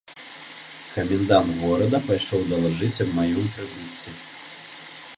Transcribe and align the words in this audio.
Камендант 0.95 1.53
горада 1.63 2.01
пайшоў 2.07 2.41
далажыць 2.51 2.93
аб 3.07 3.15
маім 3.21 3.41
прыбыцці. 3.55 4.19